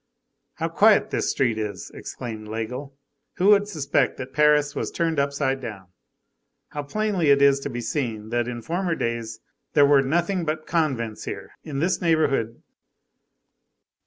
"How 0.55 0.67
quiet 0.67 1.11
this 1.11 1.29
street 1.29 1.59
is!" 1.59 1.91
exclaimed 1.93 2.47
Laigle. 2.47 2.95
"Who 3.35 3.49
would 3.49 3.67
suspect 3.67 4.17
that 4.17 4.33
Paris 4.33 4.73
was 4.73 4.89
turned 4.89 5.19
upside 5.19 5.61
down? 5.61 5.89
How 6.69 6.81
plainly 6.81 7.29
it 7.29 7.39
is 7.39 7.59
to 7.59 7.69
be 7.69 7.81
seen 7.81 8.29
that 8.29 8.47
in 8.47 8.63
former 8.63 8.95
days 8.95 9.41
there 9.73 9.85
were 9.85 10.01
nothing 10.01 10.43
but 10.43 10.65
convents 10.65 11.25
here! 11.25 11.51
In 11.63 11.77
this 11.81 12.01
neighborhood! 12.01 12.63